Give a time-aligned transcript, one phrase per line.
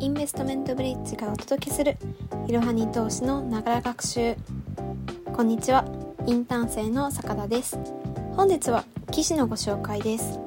[0.00, 1.98] インベストメントブリッジがお届けする
[2.46, 4.34] いろはに投資のながら学習。
[5.30, 5.84] こんにちは。
[6.26, 7.78] インターン生の坂田です。
[8.32, 10.40] 本日は記事のご紹介です。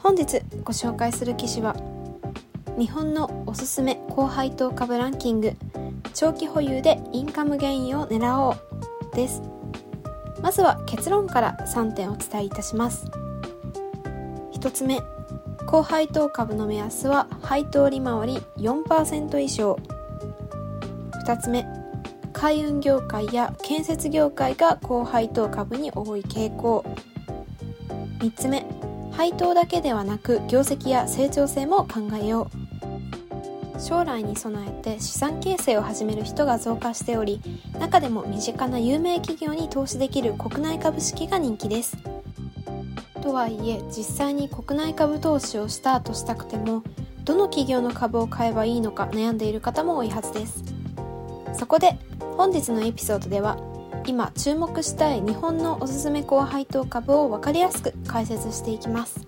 [0.00, 1.76] 本日ご紹介する記事は
[2.76, 5.52] 日本のおすすめ高配当株ランキング。
[6.12, 8.56] 長期保有でインカムゲインを狙おう。
[9.14, 9.42] です。
[10.42, 13.08] まずは結論から3点お伝えいたします。
[14.54, 15.00] 1つ目。
[15.64, 19.78] 高配当株の目安は配当利回り4%以上。
[21.24, 21.66] 2つ目
[22.32, 26.84] 海運業界や建設業界が高配当株に多い傾向。
[28.20, 28.66] 3つ目
[29.12, 32.50] 配当だけではなく業績や成長性も考えよ
[33.74, 33.80] う。
[33.80, 37.40] 将来に備えて資産形成を始める人が増加しており
[37.78, 42.15] 中でも身近な有名企業に投資できる国内株式が人気です。
[43.26, 46.84] とはいえ実際に国内株投資をスタートしたくても
[47.24, 50.62] どの企業の株を買えばいいのか悩んでいる方も多いはずです。
[51.52, 51.98] そこで
[52.36, 53.58] 本日のエピソードでは
[54.06, 59.18] 今注目したい日本のおすすめ高配当株を分かりやすく解説していきます。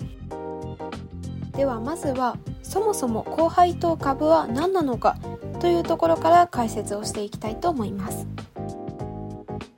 [1.57, 5.17] ではまずはそもそも高配当株は何なのか
[5.59, 8.29] というところから解説をしていきたいと思います。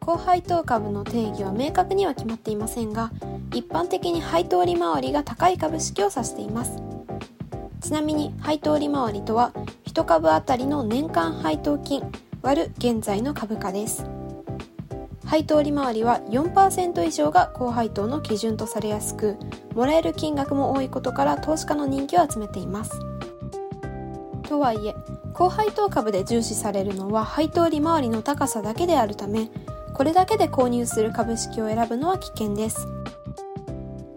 [0.00, 3.12] 高配当株の定義は明確には決まっていませんが
[3.52, 6.82] 一般的に配当利回りが高い株式を指しています。
[7.80, 9.52] ちなみに配当利回りとは
[9.86, 12.02] 1株当たりの年間配当金
[12.42, 14.04] 割る現在の株価です。
[15.26, 19.36] 配当利回りは4%以上が高配当の基準とされやすく
[19.74, 23.00] もらえる金額も多いことから投資家の人気を集めています。
[24.48, 24.94] とはいえ
[25.32, 29.48] 高配当株で重視されるのは配当利回りの高さだけであるため
[29.94, 32.88] これだけで購入する株式を選ぶのは危険です。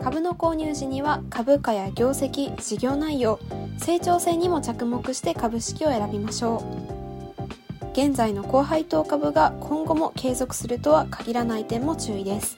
[0.03, 3.39] 株の購入時には株価や業績事業内容
[3.77, 7.85] 成長性にも着目して株式を選びましょう。
[7.93, 12.57] 現在の高配当株が今後も継続するとは限らない点も注意です。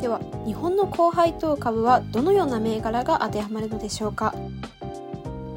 [0.00, 4.34] では日本の高配当株はどのような銘柄が当てはまるのでしょうか？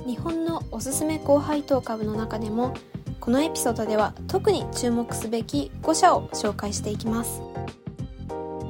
[0.06, 2.74] 日本のおすすめ高配当株の中でも
[3.22, 7.42] このエピソードでは特に注目すべき5社を紹介していきます。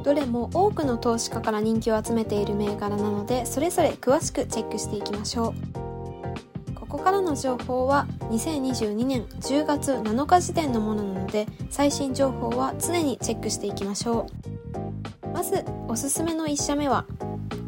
[0.04, 5.82] どれも多くの投資家から人気を集めている銘柄なのでそれぞれ詳しくチェックしていきましょう。
[6.76, 14.28] ここからの情報は2022年10月7日時点のものなので最新情報は常にチェックしていきましょ
[15.24, 15.28] う。
[15.30, 17.06] まずおすすめの1社目は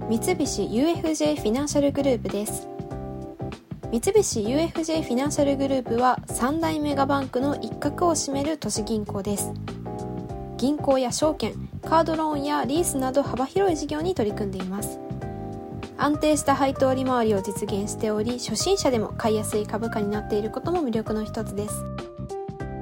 [0.10, 2.68] 三菱 UFJ フィナンシャルグループです。
[3.92, 9.54] 三菱 UFJ フィナンシャルグループは3大メガバンクの一角を占める都市銀行です。
[10.58, 11.54] 銀行や証券
[11.94, 15.00] カードローンやリースなど幅広い事業に取り組んでいます。
[15.96, 21.86] 安定した配当利回りを実現しており初心者でも買いやすい株価になっていることも魅力の一つです。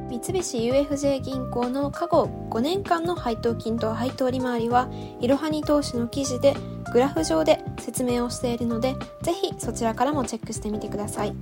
[0.08, 4.88] 三菱 UFJ 銀行の過去5年間の配当金と配当利回りは
[5.20, 6.56] いろはに投資の記事で
[6.94, 11.36] グラフ上で説明をしているのでぜひそちらからもチェックしてみてください。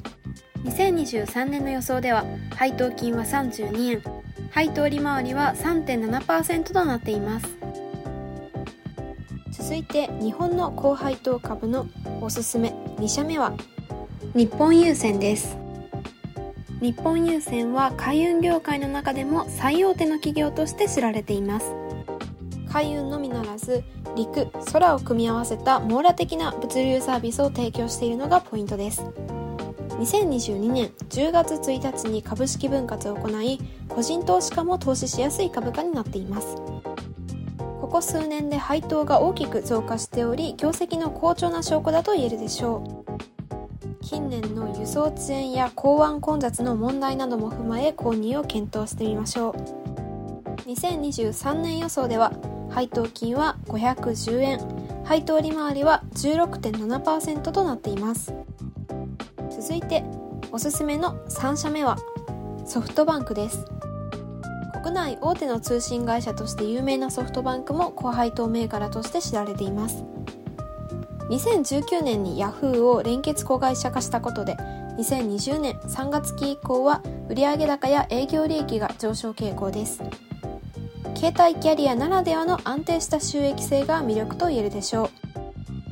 [0.64, 2.26] 2023年の予想では
[2.56, 4.02] 配当金は32円。
[4.52, 7.59] 配当利回りは3.7%となっています。
[9.74, 11.88] いて日本の高配当株の
[12.22, 13.54] おすすめ2社目は？
[14.36, 15.58] 日本郵船です。
[16.82, 21.74] 日本郵船は海運業界の中でも最大手の企業として知られています。
[22.72, 23.84] 海運のみならず
[24.16, 29.04] 陸空を組み合わせた網羅的な物流サービスを提供しているのがポイントです。
[30.00, 33.60] 2022年10月1日に株式分割を行い
[33.90, 36.56] 個人投資家も投資しやすい株価になっています
[37.90, 44.06] ここ数年で配当が大きく増加しており業績の好調な証拠だと言えるでしょう。
[44.06, 49.54] 近年の輸送遅延や港湾混雑の問題なども踏まえ購入を検討してみましょう。
[50.70, 52.32] 2023年予想では
[52.70, 54.60] 配当金は510円
[55.04, 58.36] 配当利回りは16.7%となっています。
[59.50, 60.04] 続いて
[60.52, 61.98] おすすめの3社目は
[62.68, 63.66] ソフトバンクです。
[64.82, 70.06] 国内大手の通信会社として有名なソフトバンクも高配当銘柄として知られています。
[71.30, 74.56] 2019年にヤフーを連結子会社化したことで
[74.98, 80.02] 2020年3月期以降は売上高や営業利益が上昇傾向です。
[81.16, 85.10] 携帯キャリアならではの安定した収益性が魅力と言えるでしょ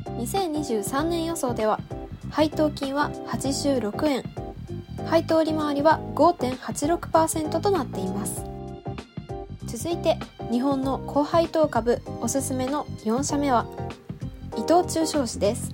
[0.06, 0.22] う。
[0.22, 1.78] 2023年予想では
[2.30, 4.24] 配当金は86円。
[5.06, 8.47] 配当利回りは5.86%となっています。
[9.78, 10.18] 続いて
[10.50, 13.64] 日本の高配当株おすすめの4社目は
[14.56, 15.72] 伊藤忠商事です。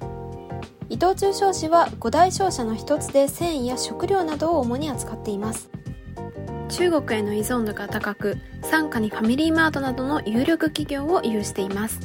[0.90, 5.70] 伊藤忠商事は5大商社の一つで繊維や食料などを主に扱っています。
[6.68, 11.98] 中国への依存度が高く傘下にファミリーマートなどの有力企業を有しています。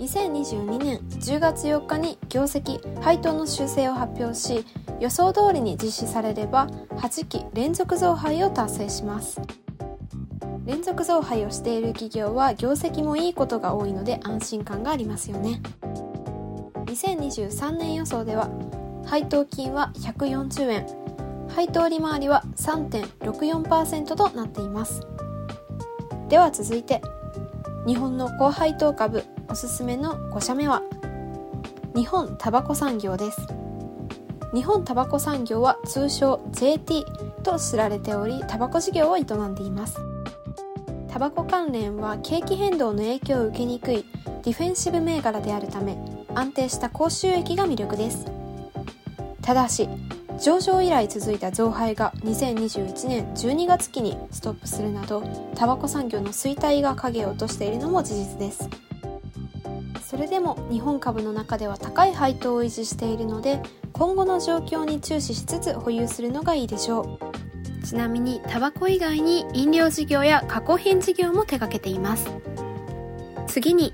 [0.00, 4.66] 2022年10月4日に業績配当の修正を発表し
[5.00, 9.40] 予想通りに実施されれば8期連続増配を達成します。
[10.68, 15.62] 連続増配をしている企業は業績もいいことが多いので安心感がありますよね。
[16.84, 18.50] 2023年予想では
[19.06, 20.86] 配当金は140円。
[21.48, 25.00] 配当利回りは3.64%となっています。
[26.28, 27.00] では続いて
[27.86, 30.82] 日本の高配当株おすすめの5社目は
[31.96, 33.40] 日本タバコ産業です。
[34.52, 37.06] 日本タバコ産業は通称 JT
[37.42, 40.17] と知られておりタバコ事業を営んでいます。
[41.18, 44.04] タバコ関連は景気変動の影響を受けにくい
[44.44, 45.98] ディフェンシブ銘柄であるため
[46.32, 48.30] 安定した高収益が魅力です。
[49.42, 49.88] ただし
[50.40, 55.24] 上場以来続いた増配が2021年12月期にストップするなど
[55.56, 58.70] タバコ産業の衰退が影を落としているのも事実です。
[60.06, 63.60] それでも日本株の中では高い配当を維持しているので
[63.92, 67.37] 今後の状況に注視しつつ保有するのがいいでしょう。
[67.84, 72.30] ちなみにタバコ以外に飲料事業や加工品事業も手掛けています。
[73.46, 73.92] 次に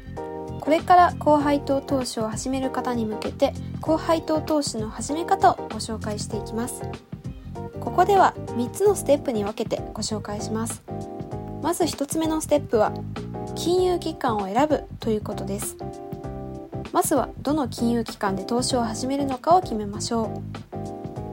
[0.61, 6.83] これから高配当投資を始める方に向けて高配当投資の始め方をご紹介していきます。
[7.81, 10.83] ここでは3つのステップに分けてご紹介します。
[11.63, 12.93] まず1つ目のステップは
[13.55, 15.77] 金融機関を選ぶということです。
[16.93, 20.43] まずはどの金融機関で投資を始めるのかを決めましょ
[20.73, 20.74] う。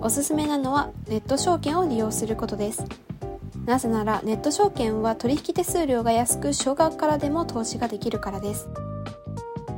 [0.03, 2.83] おすすめなのはネット証券を利用することです。
[3.65, 8.67] なぜならネット証券は取引手数料が安く少額からでも投資ができるからです。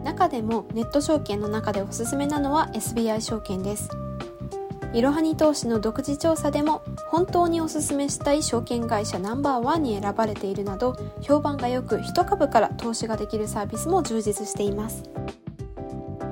[0.05, 3.89] 中でもネット証券の中でおすすめなのは SBI 証券です。
[4.93, 15.03] いろはに投資の独自調査でも本当におすすめしたい証券会社ナンバーワンに選ばれているなど評判が良く1株から投資ができるサービスも充実しています。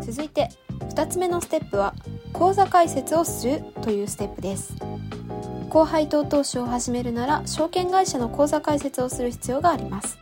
[0.02, 0.50] 続いて
[0.92, 1.94] 2つ目のステップは
[2.34, 4.76] 口座開設をするというステップです。
[5.70, 10.18] 高配当投資を始めるなら証券会社の口座開設をする必要があります。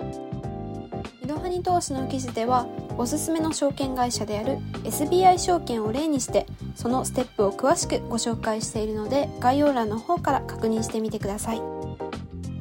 [1.23, 2.67] いろはに投資の記事では
[2.97, 6.45] おすすめの証券会社である SBI 証券を例にして
[6.75, 11.61] そのステップを詳しくご紹介しているので概要欄の方から確認してみてください。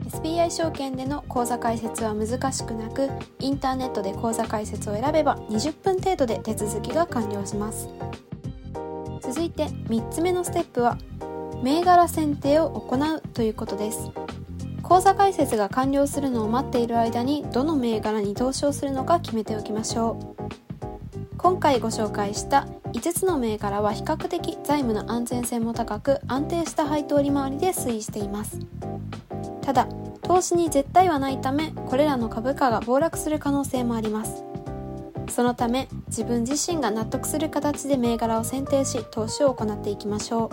[0.09, 7.89] SBI 証券での口座開設は難しくなくインターネットで口座開設を選べば20分程度で手続きが完了します。
[9.31, 10.97] 続いて3つ目のステップは
[11.63, 14.11] 銘柄選定を行うということです。
[14.83, 21.37] 口座開設が完了するのを待っている間にどの銘柄に投資をするのか決めておきましょう。
[21.37, 28.59] 今回ご紹介した5つの銘柄は比較的財務の安全性も高く安定した配当利回りで推移しています。
[29.61, 29.89] ただ
[30.23, 34.48] 投資に絶対はないためこれらの株価が暴落する可能性もあります。
[35.29, 40.49] そのため自分自身が納得する形で銘柄を選定し投資を行っていきましょう。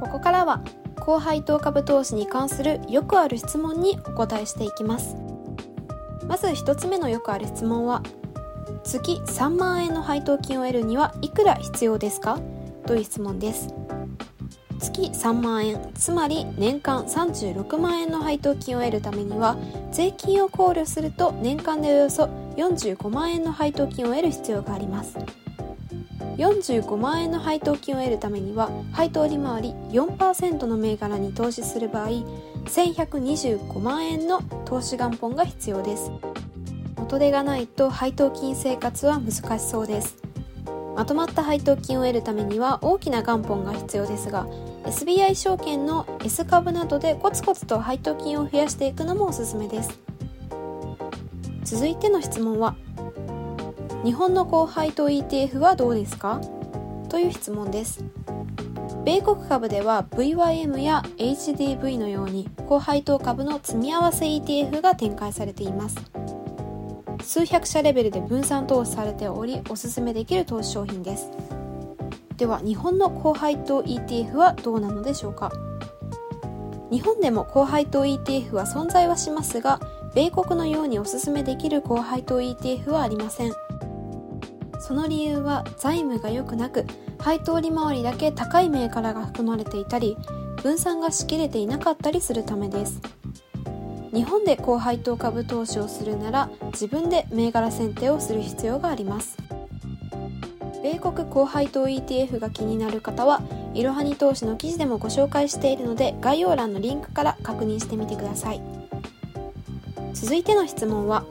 [0.00, 0.62] ここからは
[1.00, 5.16] 高配当株投資に関するよくある質問にお答えしていきます。
[6.26, 8.02] まず1つ目のよくある質問は
[8.84, 12.38] 月3万円の配当金を得るにはいくら必要ですか？
[12.86, 13.68] という質問です。
[14.80, 19.56] 月3万円つまり年間36万円の配当金を得るためには
[19.90, 22.28] 税金を考慮すると年間でおよそ
[22.58, 25.16] 45万円の配当金を得る必要があります。
[26.36, 32.08] 45万円の配当金を得るためには配当利回り4%の銘柄に投資する場合
[32.66, 36.10] 1125万円の投資元本が必要です。
[36.96, 40.16] 元手がないと配当金生活は難しそうです。
[40.96, 44.48] まとまった配当金を得るためには大きな元本が必要ですが
[44.84, 50.07] SBI 証券の S 株などでコツコツと配当金を増やしていくのもおすすめです。
[51.64, 52.76] 続いての質問は
[54.04, 56.40] 日本の高配当 ETF はどうですか？
[57.08, 58.04] という質問です。
[59.04, 65.96] 米国株では VYM や HDV のように高配当株の積み合わせ ETF が展開されています。
[67.22, 71.30] 数百社レベルで分散投資されておりおすすめできる投資商品です。
[72.36, 75.50] では日本の高配当 ETF はどうなのでしょうか？
[76.90, 79.80] 日本でも高配当 ETF は存在はしますが
[80.18, 83.52] 米国のようにおすすめできる高配当 ETF はありません。
[84.80, 86.86] その理由は財務が良くなく
[87.20, 90.16] 配当利回りだけ高い銘柄が含まれていたり
[90.60, 93.00] 分散がしきれていなかったりするためです。
[94.12, 99.36] 日本で高配当株投資をするなら自分で銘柄選定をする必要があります。
[100.82, 103.40] 米国高配当 ETF が気になる方は
[103.72, 108.60] いろはに投資の記事でもご紹介しているので概要欄のリンクから確認してみてください。
[110.14, 111.24] 続いての質問は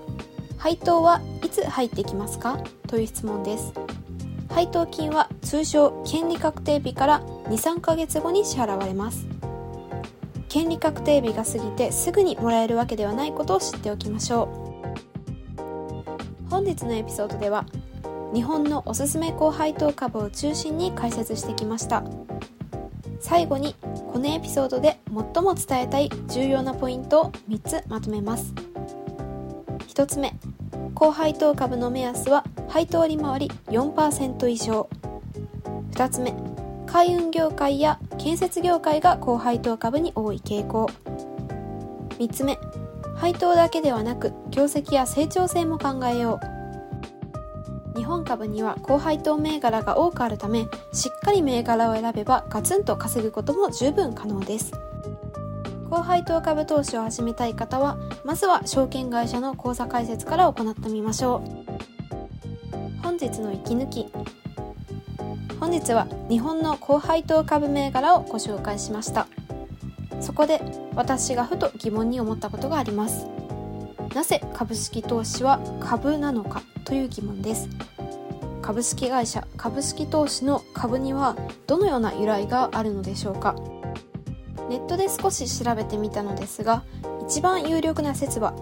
[0.58, 2.60] 配当はいつ入ってきますか？
[2.88, 3.74] という質問です。
[4.50, 9.28] 配当金は通常権利確定日から23ヶ月後に支払われます。
[10.50, 14.50] 権利確定日が過ぎてすぐにもらえるわけではないことを知っておきましょ
[15.58, 16.50] う。
[16.50, 17.66] 本日のエピソードでは
[18.34, 22.04] 日本のおすすめ高配当株を中心に解説してきました。
[23.20, 23.76] 最後に
[24.12, 28.54] このエピソードで最も伝えたい重要なポイントを3つまとめます。
[29.88, 30.34] 1つ目
[30.94, 34.90] 高配当株の目安は配当利回り4%以上。
[35.92, 36.34] 2つ目
[36.86, 40.90] 海運業界や建設業界が高配当株に多い傾向。
[42.18, 42.58] 3つ目
[43.16, 46.57] 配当だけではなく業績や成長性も考えよう。
[47.98, 54.72] 日本株には高配当銘柄が多くあるためしっかり銘柄を選べばガツンと稼ぐことも十分可能です。
[55.90, 63.02] 高配当株投資を始めたい方はまずは証券会社の口座開設から行ってみましょう。
[63.02, 64.06] 本日の息抜き。
[65.60, 69.28] 本日は日本の高配当株銘柄をご紹介しました。
[70.22, 70.62] そこで
[70.94, 73.26] 私がふと疑問に思ったことがあります。
[74.14, 77.70] なぜ株式投資は株なのかという疑問です。
[78.62, 81.36] 株式会社株式投資の株には
[81.68, 83.56] どのような由来があるのでしょうか。
[84.70, 86.84] ネットで少し調べてみたのですが
[87.26, 88.54] 一番有力な説は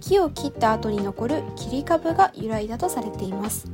[0.00, 3.66] 木を切った後に残る切り株が由来だとされています。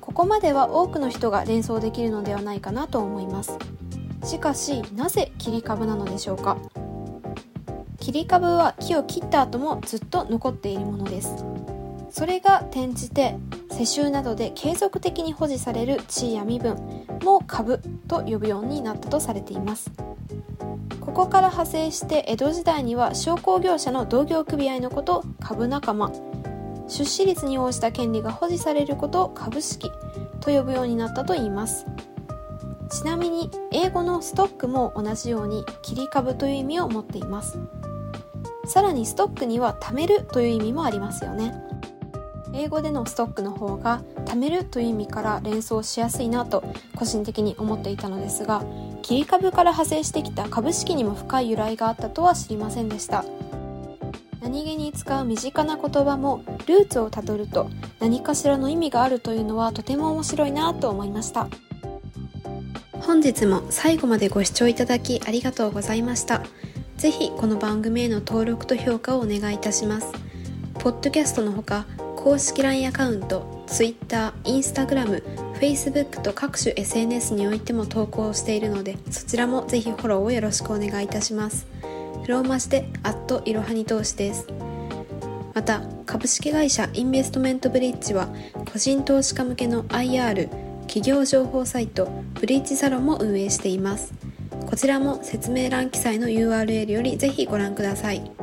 [0.00, 3.56] ここまでは多くの人が連想できるのではないかなと思います。
[4.24, 6.56] しかしなぜ切り株なのでしょうか。
[8.08, 11.44] 切り株は木を切った後もずっと残っているものです。
[12.08, 13.36] それが転じて
[13.70, 19.90] 世襲などで継続的に保持される地位や身分も株と呼ぶようになったとされています。
[21.02, 26.10] ここから派生して江戸時代には商工業者の同業組合のこと株仲間。
[26.88, 29.92] 出資率に応じた権利が保持されることを株式
[30.40, 31.84] と呼ぶようになったといいます。
[32.90, 37.58] ちなみに英語のストックも同じように切り株という意味を持っています。
[38.68, 41.54] さらにストックには貯めるという意味もありますよね。
[42.54, 46.62] 英語でのストックの方が貯めるという意味から連想しやすいなと
[46.96, 48.62] 個人的に思っていたのですが
[49.02, 53.24] 切り株から派生してきた株式にも深い由来があったとは知りませんでした。
[54.40, 61.48] 何気に使う身近な言葉もルーツをたどると何かしらの意味があるというのはとても面白いなと思いました。
[63.00, 66.42] 本日も最後までご視聴いただきありがとうございました。
[66.98, 70.12] ぜひこの番組への登録と評価をお願いいたします。
[70.80, 71.86] ポッドキャストのほか
[72.16, 75.22] 公式 LINE アカウント Twitter、Instagram、
[75.60, 81.68] Facebook と各種 SNS においても投稿しているのでそちらもぜひフォローをよろしくお願いいたします。
[82.26, 84.48] ローマ字でアットいろはに投資です。
[85.54, 88.28] また株式会社インベストメントブリッジは
[88.72, 90.48] 個人投資家向けの IR
[90.88, 94.17] 企業情報サイトブリッジサロンも運営しています。
[94.68, 98.37] こちらも説明欄記載の URL よりぜひご覧ください。